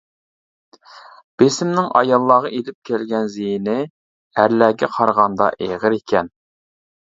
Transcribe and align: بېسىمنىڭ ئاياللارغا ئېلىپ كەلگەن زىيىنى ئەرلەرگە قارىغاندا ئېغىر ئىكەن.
بېسىمنىڭ 1.41 1.89
ئاياللارغا 1.99 2.51
ئېلىپ 2.55 2.89
كەلگەن 2.91 3.29
زىيىنى 3.35 3.77
ئەرلەرگە 3.85 4.93
قارىغاندا 4.99 5.53
ئېغىر 5.69 6.01
ئىكەن. 6.01 6.35